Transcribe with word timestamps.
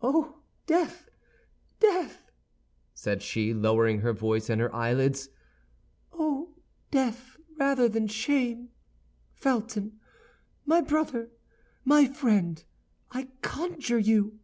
"Oh, 0.00 0.38
death, 0.66 1.10
death!" 1.80 2.30
said 2.94 3.20
she, 3.20 3.52
lowering 3.52 4.00
her 4.00 4.14
voice 4.14 4.48
and 4.48 4.58
her 4.58 4.74
eyelids, 4.74 5.28
"oh, 6.14 6.54
death, 6.90 7.36
rather 7.58 7.86
than 7.86 8.08
shame! 8.08 8.70
Felton, 9.34 10.00
my 10.64 10.80
brother, 10.80 11.30
my 11.84 12.06
friend, 12.06 12.64
I 13.10 13.28
conjure 13.42 13.98
you!" 13.98 14.38